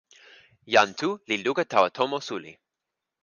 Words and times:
jan 0.73 0.89
Tu 0.99 1.09
li 1.27 1.35
luka 1.45 1.63
tawa 1.71 1.87
tomo 1.97 2.17
suli. 2.27 2.51